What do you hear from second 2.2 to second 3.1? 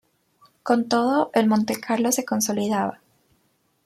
consolidaba.